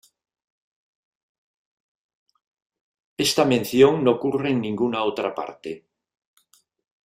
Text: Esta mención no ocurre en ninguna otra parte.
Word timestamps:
Esta 3.25 3.45
mención 3.45 4.03
no 4.03 4.13
ocurre 4.13 4.49
en 4.49 4.61
ninguna 4.61 5.03
otra 5.11 5.35
parte. 5.35 5.71